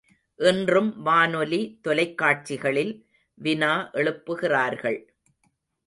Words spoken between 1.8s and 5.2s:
தொலைக்காட்சிகளில் வினா எழுப்புகிறார்கள்.